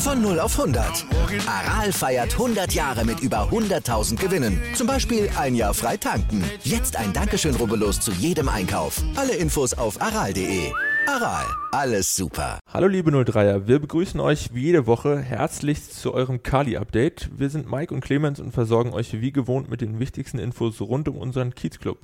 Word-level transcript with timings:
Von 0.00 0.22
0 0.22 0.40
auf 0.40 0.58
100. 0.58 1.04
Aral 1.46 1.92
feiert 1.92 2.32
100 2.32 2.72
Jahre 2.72 3.04
mit 3.04 3.20
über 3.20 3.50
100.000 3.50 4.16
Gewinnen. 4.16 4.58
Zum 4.74 4.86
Beispiel 4.86 5.28
ein 5.38 5.54
Jahr 5.54 5.74
frei 5.74 5.98
tanken. 5.98 6.42
Jetzt 6.64 6.96
ein 6.96 7.12
Dankeschön, 7.12 7.54
rubbellos 7.54 8.00
zu 8.00 8.10
jedem 8.12 8.48
Einkauf. 8.48 9.02
Alle 9.14 9.34
Infos 9.34 9.74
auf 9.74 10.00
aral.de. 10.00 10.72
Aral, 11.06 11.44
alles 11.72 12.16
super. 12.16 12.60
Hallo 12.72 12.86
liebe 12.86 13.10
03er, 13.10 13.66
wir 13.66 13.78
begrüßen 13.78 14.20
euch 14.20 14.54
wie 14.54 14.62
jede 14.62 14.86
Woche 14.86 15.18
herzlichst 15.20 16.00
zu 16.00 16.14
eurem 16.14 16.42
Kali-Update. 16.42 17.30
Wir 17.36 17.50
sind 17.50 17.70
Mike 17.70 17.92
und 17.92 18.00
Clemens 18.00 18.40
und 18.40 18.52
versorgen 18.52 18.94
euch 18.94 19.20
wie 19.20 19.32
gewohnt 19.32 19.68
mit 19.68 19.82
den 19.82 20.00
wichtigsten 20.00 20.38
Infos 20.38 20.80
rund 20.80 21.08
um 21.08 21.18
unseren 21.18 21.54
Kiezclub. 21.54 21.98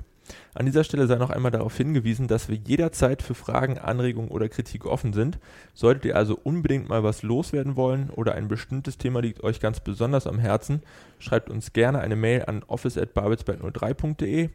An 0.53 0.65
dieser 0.65 0.83
Stelle 0.83 1.07
sei 1.07 1.15
noch 1.15 1.29
einmal 1.29 1.51
darauf 1.51 1.75
hingewiesen, 1.77 2.27
dass 2.27 2.49
wir 2.49 2.57
jederzeit 2.57 3.21
für 3.21 3.35
Fragen, 3.35 3.77
Anregungen 3.77 4.29
oder 4.29 4.49
Kritik 4.49 4.85
offen 4.85 5.13
sind. 5.13 5.39
Solltet 5.73 6.05
ihr 6.05 6.15
also 6.15 6.37
unbedingt 6.41 6.89
mal 6.89 7.03
was 7.03 7.23
loswerden 7.23 7.75
wollen 7.75 8.09
oder 8.09 8.35
ein 8.35 8.47
bestimmtes 8.47 8.97
Thema 8.97 9.21
liegt 9.21 9.43
euch 9.43 9.59
ganz 9.59 9.79
besonders 9.79 10.27
am 10.27 10.39
Herzen, 10.39 10.81
schreibt 11.19 11.49
uns 11.49 11.73
gerne 11.73 11.99
eine 11.99 12.15
Mail 12.15 12.45
an 12.45 12.63
office@babelsberg03.de 12.67 14.49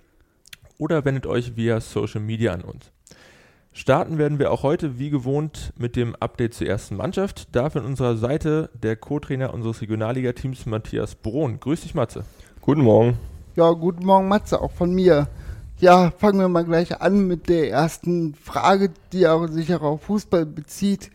oder 0.79 1.05
wendet 1.05 1.27
euch 1.27 1.57
via 1.57 1.81
Social 1.81 2.21
Media 2.21 2.53
an 2.53 2.63
uns. 2.63 2.91
Starten 3.75 4.19
werden 4.19 4.39
wir 4.39 4.53
auch 4.53 4.63
heute 4.65 4.99
wie 4.99 5.09
gewohnt 5.09 5.73
mit 5.79 5.97
dem 5.97 6.15
Update 6.17 6.53
zur 6.53 6.67
ersten 6.67 6.95
Mannschaft. 6.97 7.55
Dafür 7.57 7.81
an 7.81 7.87
unserer 7.87 8.17
Seite 8.17 8.69
der 8.75 8.97
Co-Trainer 8.97 9.55
unseres 9.55 9.81
Regionalliga-Teams 9.81 10.67
Matthias 10.67 11.15
Brohn. 11.15 11.59
Grüß 11.59 11.81
dich, 11.81 11.95
Matze. 11.95 12.25
Guten 12.61 12.83
Morgen. 12.83 13.17
Ja, 13.57 13.71
guten 13.71 14.05
Morgen, 14.05 14.29
Matze, 14.29 14.61
auch 14.61 14.73
von 14.73 14.95
mir. 14.95 15.27
Ja, 15.83 16.13
fangen 16.13 16.39
wir 16.39 16.47
mal 16.49 16.65
gleich 16.65 17.01
an 17.01 17.27
mit 17.27 17.49
der 17.49 17.69
ersten 17.69 18.37
Frage, 18.37 18.93
die 19.13 19.27
auch 19.27 19.49
sich 19.49 19.75
auch 19.75 19.83
auf 19.83 20.03
Fußball 20.03 20.47
bezieht. 20.47 21.11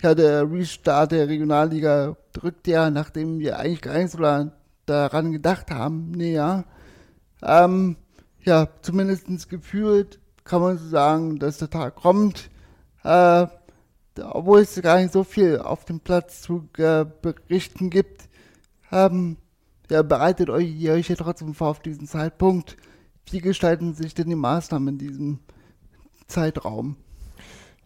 Ja, 0.00 0.14
der 0.14 0.48
Restart 0.48 1.10
der 1.10 1.26
Regionalliga 1.26 2.16
drückt 2.32 2.68
ja, 2.68 2.88
nachdem 2.88 3.40
wir 3.40 3.58
eigentlich 3.58 3.80
gar 3.80 3.98
nicht 3.98 4.12
so 4.12 4.18
daran 4.86 5.32
gedacht 5.32 5.72
haben, 5.72 6.12
näher. 6.12 6.66
Ähm, 7.42 7.96
ja, 8.44 8.68
zumindest 8.82 9.48
gefühlt 9.48 10.20
kann 10.44 10.62
man 10.62 10.78
so 10.78 10.88
sagen, 10.88 11.40
dass 11.40 11.58
der 11.58 11.70
Tag 11.70 11.96
kommt. 11.96 12.48
Äh, 13.02 13.48
obwohl 14.20 14.60
es 14.60 14.80
gar 14.82 15.00
nicht 15.00 15.12
so 15.12 15.24
viel 15.24 15.58
auf 15.58 15.84
dem 15.84 15.98
Platz 15.98 16.42
zu 16.42 16.68
äh, 16.78 17.04
berichten 17.22 17.90
gibt, 17.90 18.28
ähm, 18.92 19.36
ja, 19.90 20.02
bereitet 20.02 20.48
euch, 20.48 20.72
ihr 20.76 20.92
euch 20.92 21.08
ja 21.08 21.16
trotzdem 21.16 21.54
vor 21.54 21.70
auf 21.70 21.80
diesen 21.80 22.06
Zeitpunkt 22.06 22.76
wie 23.30 23.40
gestalten 23.40 23.94
sich 23.94 24.14
denn 24.14 24.28
die 24.28 24.36
Maßnahmen 24.36 24.88
in 24.88 24.98
diesem 24.98 25.38
Zeitraum? 26.26 26.96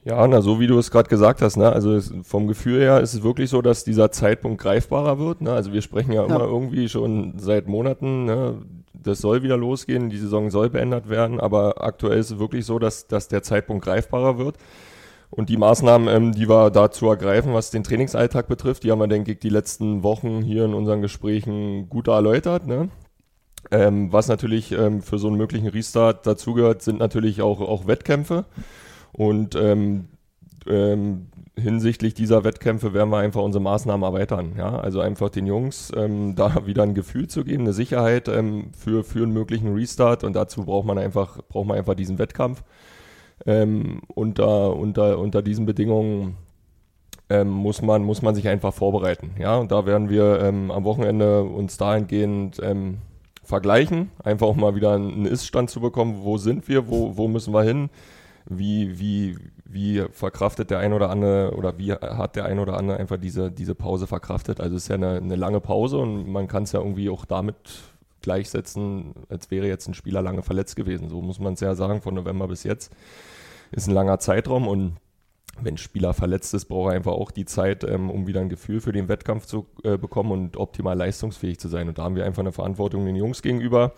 Ja, 0.04 0.26
na, 0.28 0.40
so 0.40 0.60
wie 0.60 0.68
du 0.68 0.78
es 0.78 0.92
gerade 0.92 1.08
gesagt 1.08 1.42
hast, 1.42 1.56
ne? 1.56 1.72
also 1.72 1.92
es, 1.92 2.14
vom 2.22 2.46
Gefühl 2.46 2.80
her 2.80 3.00
ist 3.00 3.12
es 3.12 3.24
wirklich 3.24 3.50
so, 3.50 3.60
dass 3.60 3.82
dieser 3.82 4.12
Zeitpunkt 4.12 4.62
greifbarer 4.62 5.18
wird. 5.18 5.40
Ne? 5.40 5.52
Also 5.52 5.72
wir 5.72 5.82
sprechen 5.82 6.12
ja, 6.12 6.24
ja, 6.24 6.26
immer 6.26 6.44
irgendwie 6.44 6.88
schon 6.88 7.38
seit 7.38 7.66
Monaten, 7.66 8.24
ne? 8.24 8.62
das 8.94 9.18
soll 9.18 9.42
wieder 9.42 9.56
losgehen, 9.56 10.08
die 10.08 10.18
Saison 10.18 10.50
soll 10.50 10.70
beendet 10.70 11.08
werden, 11.08 11.40
aber 11.40 11.82
aktuell 11.82 12.18
ist 12.18 12.30
es 12.30 12.38
wirklich 12.38 12.64
so, 12.64 12.78
dass, 12.78 13.08
dass 13.08 13.26
der 13.26 13.42
Zeitpunkt 13.42 13.84
greifbarer 13.84 14.38
wird. 14.38 14.58
Und 15.30 15.48
die 15.48 15.56
Maßnahmen, 15.56 16.08
ähm, 16.08 16.32
die 16.32 16.48
wir 16.48 16.70
dazu 16.70 17.08
ergreifen, 17.08 17.52
was 17.52 17.72
den 17.72 17.82
Trainingsalltag 17.82 18.46
betrifft, 18.46 18.84
die 18.84 18.92
haben 18.92 19.00
wir, 19.00 19.08
denke 19.08 19.32
ich, 19.32 19.40
die 19.40 19.48
letzten 19.48 20.04
Wochen 20.04 20.40
hier 20.42 20.64
in 20.64 20.72
unseren 20.74 21.02
Gesprächen 21.02 21.88
gut 21.88 22.06
erläutert. 22.06 22.66
Ne? 22.66 22.90
Ähm, 23.70 24.12
was 24.12 24.28
natürlich 24.28 24.72
ähm, 24.72 25.02
für 25.02 25.18
so 25.18 25.28
einen 25.28 25.36
möglichen 25.36 25.68
Restart 25.68 26.26
dazugehört, 26.26 26.82
sind 26.82 26.98
natürlich 26.98 27.42
auch, 27.42 27.60
auch 27.60 27.86
Wettkämpfe. 27.86 28.44
Und 29.12 29.56
ähm, 29.56 30.08
ähm 30.66 31.28
hinsichtlich 31.58 32.12
dieser 32.12 32.44
Wettkämpfe 32.44 32.92
werden 32.92 33.08
wir 33.08 33.16
einfach 33.16 33.40
unsere 33.40 33.62
Maßnahmen 33.62 34.02
erweitern. 34.02 34.56
Ja? 34.58 34.78
Also 34.78 35.00
einfach 35.00 35.30
den 35.30 35.46
Jungs 35.46 35.90
ähm, 35.96 36.34
da 36.36 36.66
wieder 36.66 36.82
ein 36.82 36.92
Gefühl 36.92 37.28
zu 37.28 37.44
geben, 37.44 37.62
eine 37.62 37.72
Sicherheit 37.72 38.28
ähm, 38.28 38.72
für, 38.76 39.04
für 39.04 39.22
einen 39.22 39.32
möglichen 39.32 39.72
Restart. 39.74 40.22
Und 40.22 40.34
dazu 40.36 40.66
braucht 40.66 40.86
man 40.86 40.98
einfach, 40.98 41.38
braucht 41.48 41.66
man 41.66 41.78
einfach 41.78 41.94
diesen 41.94 42.18
Wettkampf. 42.18 42.62
unter, 43.46 44.76
unter, 44.76 45.18
unter 45.18 45.42
diesen 45.42 45.66
Bedingungen 45.66 46.36
muss, 47.44 47.82
man, 47.82 48.02
muss 48.02 48.22
man 48.22 48.34
sich 48.34 48.48
einfach 48.48 48.72
vorbereiten. 48.72 49.32
Ja? 49.38 49.56
Und 49.56 49.72
da 49.72 49.86
werden 49.86 50.10
wir 50.10 50.42
am 50.42 50.84
Wochenende 50.84 51.42
uns 51.42 51.76
dahingehend 51.76 52.60
vergleichen, 53.46 54.10
einfach 54.22 54.46
auch 54.46 54.56
mal 54.56 54.74
wieder 54.74 54.94
einen 54.94 55.24
Ist-Stand 55.24 55.70
zu 55.70 55.80
bekommen, 55.80 56.22
wo 56.22 56.36
sind 56.36 56.68
wir, 56.68 56.88
wo, 56.88 57.16
wo 57.16 57.28
müssen 57.28 57.54
wir 57.54 57.62
hin, 57.62 57.90
wie, 58.48 58.98
wie, 58.98 59.36
wie 59.64 60.04
verkraftet 60.10 60.70
der 60.70 60.78
ein 60.78 60.92
oder 60.92 61.10
andere 61.10 61.54
oder 61.56 61.78
wie 61.78 61.92
hat 61.92 62.36
der 62.36 62.44
ein 62.44 62.58
oder 62.58 62.76
andere 62.76 62.98
einfach 62.98 63.16
diese, 63.16 63.50
diese 63.50 63.74
Pause 63.74 64.06
verkraftet. 64.06 64.60
Also 64.60 64.76
es 64.76 64.84
ist 64.84 64.88
ja 64.88 64.96
eine, 64.96 65.16
eine 65.16 65.36
lange 65.36 65.60
Pause 65.60 65.98
und 65.98 66.28
man 66.28 66.48
kann 66.48 66.64
es 66.64 66.72
ja 66.72 66.80
irgendwie 66.80 67.10
auch 67.10 67.24
damit 67.24 67.56
gleichsetzen, 68.22 69.14
als 69.28 69.50
wäre 69.50 69.66
jetzt 69.66 69.88
ein 69.88 69.94
Spieler 69.94 70.22
lange 70.22 70.42
verletzt 70.42 70.76
gewesen. 70.76 71.08
So 71.08 71.22
muss 71.22 71.38
man 71.38 71.54
es 71.54 71.60
ja 71.60 71.74
sagen, 71.74 72.02
von 72.02 72.14
November 72.14 72.48
bis 72.48 72.64
jetzt 72.64 72.92
ist 73.72 73.88
ein 73.88 73.94
langer 73.94 74.18
Zeitraum 74.18 74.68
und 74.68 74.96
wenn 75.62 75.76
Spieler 75.76 76.14
verletzt 76.14 76.54
ist, 76.54 76.66
braucht 76.66 76.90
er 76.90 76.96
einfach 76.96 77.12
auch 77.12 77.30
die 77.30 77.44
Zeit, 77.44 77.84
ähm, 77.84 78.10
um 78.10 78.26
wieder 78.26 78.40
ein 78.40 78.48
Gefühl 78.48 78.80
für 78.80 78.92
den 78.92 79.08
Wettkampf 79.08 79.46
zu 79.46 79.66
äh, 79.82 79.96
bekommen 79.96 80.32
und 80.32 80.56
optimal 80.56 80.96
leistungsfähig 80.96 81.58
zu 81.58 81.68
sein. 81.68 81.88
Und 81.88 81.98
da 81.98 82.04
haben 82.04 82.16
wir 82.16 82.24
einfach 82.24 82.40
eine 82.40 82.52
Verantwortung 82.52 83.04
den 83.04 83.16
Jungs 83.16 83.42
gegenüber, 83.42 83.92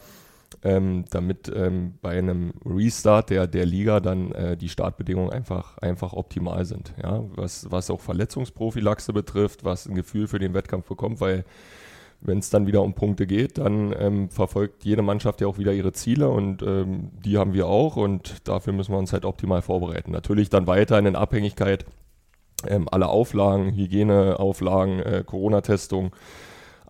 ähm, 0.63 1.05
damit 1.11 1.53
ähm, 1.55 1.95
bei 2.01 2.19
einem 2.19 2.53
Restart 2.65 3.31
der, 3.31 3.47
der 3.47 3.67
Liga 3.67 4.01
dann 4.01 4.33
äh, 4.33 4.57
die 4.57 4.69
Startbedingungen 4.69 5.31
einfach, 5.31 5.79
einfach 5.79 6.13
optimal 6.13 6.65
sind. 6.65 6.95
Ja? 7.03 7.25
Was, 7.35 7.71
was 7.71 7.91
auch 7.91 8.01
Verletzungsprophylaxe 8.01 9.13
betrifft, 9.13 9.65
was 9.65 9.87
ein 9.87 9.95
Gefühl 9.95 10.27
für 10.27 10.39
den 10.39 10.55
Wettkampf 10.55 10.87
bekommt, 10.87 11.21
weil 11.21 11.45
wenn 12.21 12.39
es 12.39 12.51
dann 12.51 12.67
wieder 12.67 12.83
um 12.83 12.95
Punkte 12.95 13.27
geht, 13.27 13.59
dann 13.59 13.95
ähm, 13.97 14.29
verfolgt 14.29 14.85
jede 14.85 15.03
Mannschaft 15.03 15.41
ja 15.41 15.47
auch 15.47 15.59
wieder 15.59 15.73
ihre 15.73 15.93
Ziele 15.93 16.29
und 16.29 16.63
ähm, 16.63 17.13
die 17.25 17.39
haben 17.39 17.55
wir 17.55 17.69
auch 17.69 17.97
und 17.97 18.49
dafür 18.49 18.73
müssen 18.73 18.93
wir 18.93 18.99
uns 18.99 19.13
halt 19.13 19.25
optimal 19.25 19.63
vorbereiten. 19.63 20.11
Natürlich 20.11 20.51
dann 20.51 20.67
weiter 20.67 20.99
in 20.99 21.15
Abhängigkeit 21.15 21.87
ähm, 22.67 22.89
alle 22.91 23.09
Auflagen, 23.09 23.73
Hygieneauflagen, 23.75 24.99
äh, 25.01 25.23
Corona-Testung, 25.25 26.11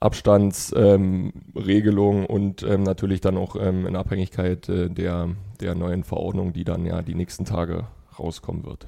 Abstandsregelung 0.01 2.25
und 2.25 2.63
ähm, 2.63 2.85
natürlich 2.85 3.21
dann 3.21 3.37
auch 3.37 3.57
ähm, 3.57 3.85
in 3.87 3.97
Abhängigkeit 3.97 4.69
äh, 4.69 4.89
der, 4.89 5.31
der 5.61 5.75
neuen 5.75 6.05
Verordnung, 6.05 6.53
die 6.53 6.63
dann 6.65 6.87
ja 6.87 7.03
die 7.03 7.17
nächsten 7.17 7.45
Tage 7.45 7.89
rauskommen 8.19 8.65
wird. 8.65 8.87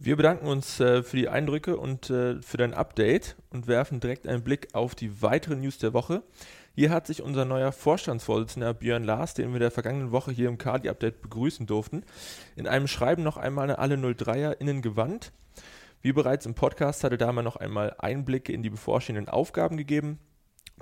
Wir 0.00 0.14
bedanken 0.14 0.46
uns 0.46 0.78
äh, 0.78 1.02
für 1.02 1.16
die 1.16 1.28
Eindrücke 1.28 1.76
und 1.76 2.08
äh, 2.08 2.40
für 2.40 2.56
dein 2.56 2.72
Update 2.72 3.34
und 3.50 3.66
werfen 3.66 3.98
direkt 3.98 4.28
einen 4.28 4.44
Blick 4.44 4.68
auf 4.72 4.94
die 4.94 5.22
weiteren 5.22 5.60
News 5.60 5.78
der 5.78 5.92
Woche. 5.92 6.22
Hier 6.76 6.90
hat 6.90 7.08
sich 7.08 7.20
unser 7.20 7.44
neuer 7.44 7.72
Vorstandsvorsitzender 7.72 8.74
Björn 8.74 9.02
Lars, 9.02 9.34
den 9.34 9.52
wir 9.52 9.58
der 9.58 9.72
vergangenen 9.72 10.12
Woche 10.12 10.30
hier 10.30 10.48
im 10.48 10.56
Kadi-Update 10.56 11.20
begrüßen 11.20 11.66
durften, 11.66 12.04
in 12.54 12.68
einem 12.68 12.86
Schreiben 12.86 13.24
noch 13.24 13.38
einmal 13.38 13.70
an 13.72 13.76
alle 13.76 13.96
03er*innen 13.96 14.82
gewandt. 14.82 15.32
Wie 16.00 16.12
bereits 16.12 16.46
im 16.46 16.54
Podcast 16.54 17.02
hatte 17.02 17.18
Dahmer 17.18 17.42
noch 17.42 17.56
einmal 17.56 17.96
Einblicke 17.98 18.52
in 18.52 18.62
die 18.62 18.70
bevorstehenden 18.70 19.28
Aufgaben 19.28 19.76
gegeben, 19.76 20.20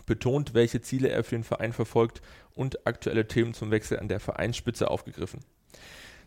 betont, 0.04 0.52
welche 0.52 0.82
Ziele 0.82 1.08
er 1.08 1.24
für 1.24 1.36
den 1.36 1.44
Verein 1.44 1.72
verfolgt 1.72 2.20
und 2.54 2.86
aktuelle 2.86 3.26
Themen 3.26 3.54
zum 3.54 3.70
Wechsel 3.70 3.98
an 3.98 4.08
der 4.08 4.20
Vereinsspitze 4.20 4.90
aufgegriffen. 4.90 5.40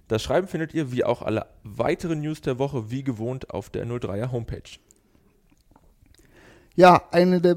Das 0.09 0.23
Schreiben 0.23 0.47
findet 0.47 0.73
ihr 0.73 0.91
wie 0.91 1.03
auch 1.03 1.21
alle 1.21 1.45
weiteren 1.63 2.21
News 2.21 2.41
der 2.41 2.57
Woche 2.57 2.89
wie 2.89 3.03
gewohnt 3.03 3.51
auf 3.51 3.69
der 3.69 3.85
03er 3.85 4.31
Homepage. 4.31 4.79
Ja, 6.75 7.03
eine 7.11 7.39
der 7.39 7.55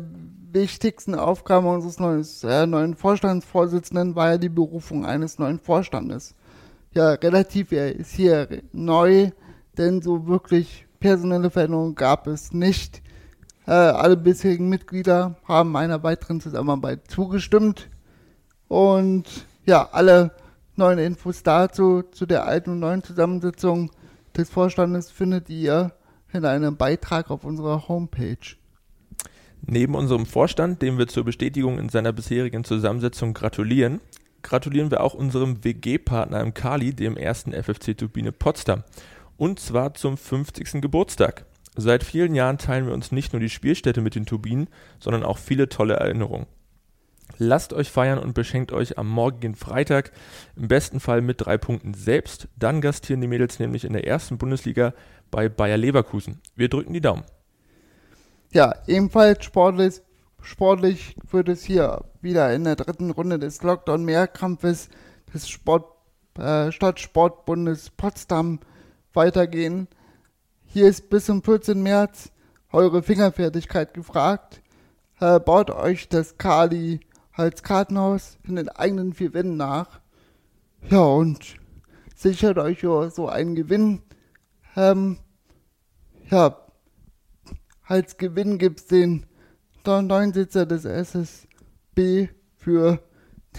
wichtigsten 0.52 1.14
Aufgaben 1.14 1.66
unseres 1.66 1.98
neuen, 1.98 2.26
äh, 2.42 2.66
neuen 2.66 2.94
Vorstandsvorsitzenden 2.94 4.14
war 4.14 4.32
ja 4.32 4.38
die 4.38 4.50
Berufung 4.50 5.06
eines 5.06 5.38
neuen 5.38 5.60
Vorstandes. 5.60 6.34
Ja, 6.92 7.12
relativ, 7.12 7.72
er 7.72 7.96
ist 7.96 8.12
hier 8.12 8.62
neu, 8.72 9.30
denn 9.78 10.02
so 10.02 10.26
wirklich 10.26 10.86
personelle 11.00 11.48
Veränderungen 11.48 11.94
gab 11.94 12.26
es 12.26 12.52
nicht. 12.52 13.00
Äh, 13.66 13.70
alle 13.70 14.18
bisherigen 14.18 14.68
Mitglieder 14.68 15.36
haben 15.48 15.74
einer 15.74 16.02
weiteren 16.02 16.42
Zusammenarbeit 16.42 17.10
zugestimmt 17.10 17.88
und 18.68 19.24
ja, 19.64 19.88
alle 19.90 20.32
neuen 20.76 20.98
Infos 20.98 21.42
dazu, 21.42 22.02
zu 22.02 22.26
der 22.26 22.46
alten 22.46 22.70
und 22.70 22.80
neuen 22.80 23.02
Zusammensetzung 23.02 23.90
des 24.36 24.50
Vorstandes 24.50 25.10
findet 25.10 25.50
ihr 25.50 25.92
in 26.32 26.44
einem 26.44 26.76
Beitrag 26.76 27.30
auf 27.30 27.44
unserer 27.44 27.88
Homepage. 27.88 28.56
Neben 29.64 29.94
unserem 29.94 30.26
Vorstand, 30.26 30.82
dem 30.82 30.98
wir 30.98 31.06
zur 31.06 31.24
Bestätigung 31.24 31.78
in 31.78 31.88
seiner 31.88 32.12
bisherigen 32.12 32.64
Zusammensetzung 32.64 33.32
gratulieren, 33.34 34.00
gratulieren 34.42 34.90
wir 34.90 35.02
auch 35.02 35.14
unserem 35.14 35.62
WG-Partner 35.62 36.40
im 36.40 36.52
Kali, 36.52 36.94
dem 36.94 37.16
ersten 37.16 37.52
FFC 37.52 37.96
Turbine 37.96 38.32
Potsdam. 38.32 38.82
Und 39.36 39.60
zwar 39.60 39.94
zum 39.94 40.16
50. 40.16 40.80
Geburtstag. 40.80 41.46
Seit 41.76 42.04
vielen 42.04 42.34
Jahren 42.34 42.58
teilen 42.58 42.86
wir 42.86 42.92
uns 42.92 43.12
nicht 43.12 43.32
nur 43.32 43.40
die 43.40 43.48
Spielstätte 43.48 44.00
mit 44.00 44.14
den 44.14 44.26
Turbinen, 44.26 44.68
sondern 44.98 45.22
auch 45.22 45.38
viele 45.38 45.68
tolle 45.68 45.94
Erinnerungen. 45.94 46.46
Lasst 47.38 47.72
euch 47.72 47.90
feiern 47.90 48.18
und 48.18 48.34
beschenkt 48.34 48.72
euch 48.72 48.98
am 48.98 49.08
morgigen 49.08 49.54
Freitag 49.54 50.12
im 50.56 50.68
besten 50.68 51.00
Fall 51.00 51.22
mit 51.22 51.40
drei 51.40 51.58
Punkten 51.58 51.94
selbst. 51.94 52.48
Dann 52.56 52.80
gastieren 52.80 53.20
die 53.20 53.26
Mädels 53.26 53.58
nämlich 53.58 53.84
in 53.84 53.92
der 53.92 54.06
ersten 54.06 54.38
Bundesliga 54.38 54.94
bei 55.30 55.48
Bayer 55.48 55.76
Leverkusen. 55.76 56.40
Wir 56.54 56.68
drücken 56.68 56.92
die 56.92 57.00
Daumen. 57.00 57.24
Ja, 58.52 58.74
ebenfalls 58.86 59.44
sportlich, 59.44 60.02
sportlich 60.42 61.16
wird 61.30 61.48
es 61.48 61.64
hier 61.64 62.04
wieder 62.20 62.52
in 62.52 62.64
der 62.64 62.76
dritten 62.76 63.10
Runde 63.10 63.38
des 63.38 63.62
Lockdown-Mehrkampfes 63.62 64.88
des 65.32 65.48
Sport, 65.48 65.86
äh, 66.38 66.70
Stadtsportbundes 66.70 67.90
Potsdam 67.90 68.60
weitergehen. 69.14 69.88
Hier 70.66 70.86
ist 70.86 71.08
bis 71.08 71.26
zum 71.26 71.42
14. 71.42 71.82
März 71.82 72.30
eure 72.70 73.02
Fingerfertigkeit 73.02 73.94
gefragt. 73.94 74.62
Äh, 75.18 75.40
baut 75.40 75.70
euch 75.70 76.08
das 76.08 76.36
Kali 76.36 77.00
als 77.32 77.62
Kartenhaus 77.62 78.38
in 78.44 78.56
den 78.56 78.68
eigenen 78.68 79.12
vier 79.12 79.32
Wänden 79.34 79.56
nach. 79.56 80.00
Ja, 80.90 81.00
und 81.00 81.56
sichert 82.14 82.58
euch 82.58 82.80
so 82.80 83.28
einen 83.28 83.54
Gewinn. 83.54 84.02
Ähm, 84.76 85.18
ja, 86.30 86.56
als 87.84 88.16
Gewinn 88.16 88.58
gibt 88.58 88.80
es 88.80 88.86
den 88.86 89.26
neuen 89.84 90.32
Sitzer 90.32 90.66
des 90.66 90.84
SSB 90.84 92.28
für 92.56 93.02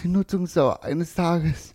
die 0.02 0.08
Nutzungsdauer 0.08 0.82
eines 0.82 1.14
Tages. 1.14 1.73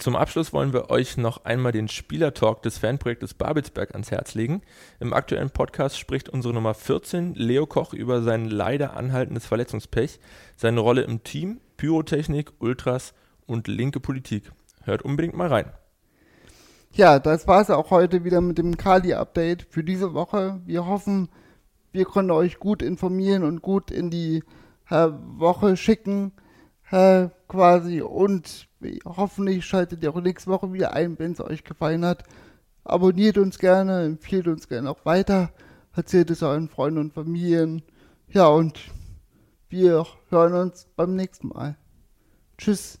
Zum 0.00 0.16
Abschluss 0.16 0.54
wollen 0.54 0.72
wir 0.72 0.88
euch 0.88 1.18
noch 1.18 1.44
einmal 1.44 1.72
den 1.72 1.86
Spielertalk 1.86 2.62
des 2.62 2.78
Fanprojektes 2.78 3.34
Babelsberg 3.34 3.90
ans 3.92 4.10
Herz 4.10 4.32
legen. 4.34 4.62
Im 4.98 5.12
aktuellen 5.12 5.50
Podcast 5.50 5.98
spricht 5.98 6.30
unsere 6.30 6.54
Nummer 6.54 6.72
14, 6.72 7.34
Leo 7.34 7.66
Koch, 7.66 7.92
über 7.92 8.22
sein 8.22 8.46
leider 8.46 8.96
anhaltendes 8.96 9.44
Verletzungspech, 9.44 10.18
seine 10.56 10.80
Rolle 10.80 11.02
im 11.02 11.22
Team, 11.22 11.60
Pyrotechnik, 11.76 12.50
Ultras 12.60 13.12
und 13.44 13.68
linke 13.68 14.00
Politik. 14.00 14.50
Hört 14.84 15.02
unbedingt 15.02 15.36
mal 15.36 15.48
rein. 15.48 15.70
Ja, 16.92 17.18
das 17.18 17.46
war 17.46 17.60
es 17.60 17.68
auch 17.68 17.90
heute 17.90 18.24
wieder 18.24 18.40
mit 18.40 18.56
dem 18.56 18.78
Kali-Update 18.78 19.66
für 19.68 19.84
diese 19.84 20.14
Woche. 20.14 20.62
Wir 20.64 20.86
hoffen, 20.86 21.28
wir 21.92 22.06
konnten 22.06 22.30
euch 22.30 22.58
gut 22.58 22.80
informieren 22.80 23.44
und 23.44 23.60
gut 23.60 23.90
in 23.90 24.08
die 24.08 24.44
äh, 24.88 25.08
Woche 25.36 25.76
schicken, 25.76 26.32
äh, 26.90 27.28
quasi. 27.48 28.02
Und 28.02 28.68
hoffentlich 29.04 29.64
schaltet 29.64 30.02
ihr 30.02 30.10
auch 30.10 30.20
nächste 30.20 30.50
Woche 30.50 30.72
wieder 30.72 30.92
ein, 30.92 31.18
wenn 31.18 31.32
es 31.32 31.40
euch 31.40 31.64
gefallen 31.64 32.04
hat. 32.04 32.24
Abonniert 32.84 33.38
uns 33.38 33.58
gerne, 33.58 34.04
empfiehlt 34.04 34.48
uns 34.48 34.68
gerne 34.68 34.90
auch 34.90 35.04
weiter, 35.04 35.50
erzählt 35.94 36.30
es 36.30 36.42
euren 36.42 36.68
Freunden 36.68 36.98
und 36.98 37.12
Familien. 37.12 37.82
Ja, 38.28 38.48
und 38.48 38.80
wir 39.68 40.06
hören 40.30 40.54
uns 40.54 40.88
beim 40.96 41.14
nächsten 41.14 41.48
Mal. 41.48 41.76
Tschüss. 42.58 43.00